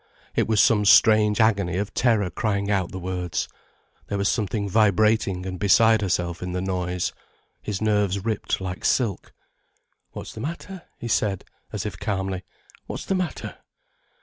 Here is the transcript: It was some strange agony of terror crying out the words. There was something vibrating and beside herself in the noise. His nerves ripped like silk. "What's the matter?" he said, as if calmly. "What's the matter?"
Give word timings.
It 0.35 0.47
was 0.47 0.59
some 0.59 0.83
strange 0.83 1.39
agony 1.39 1.77
of 1.77 1.93
terror 1.93 2.31
crying 2.31 2.71
out 2.71 2.91
the 2.91 2.97
words. 2.97 3.47
There 4.07 4.17
was 4.17 4.27
something 4.29 4.67
vibrating 4.67 5.45
and 5.45 5.59
beside 5.59 6.01
herself 6.01 6.41
in 6.41 6.53
the 6.53 6.59
noise. 6.59 7.13
His 7.61 7.83
nerves 7.83 8.17
ripped 8.25 8.59
like 8.59 8.83
silk. 8.83 9.31
"What's 10.13 10.33
the 10.33 10.41
matter?" 10.41 10.81
he 10.97 11.07
said, 11.07 11.45
as 11.71 11.85
if 11.85 11.99
calmly. 11.99 12.43
"What's 12.87 13.05
the 13.05 13.13
matter?" 13.13 13.59